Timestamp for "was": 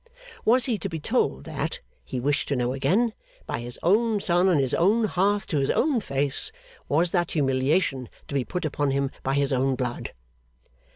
0.45-0.65, 6.89-7.11